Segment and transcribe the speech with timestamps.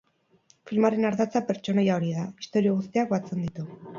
[0.71, 3.67] Filmaren ardatza pertsonaia hori da, istorio guztiak batzen ditu.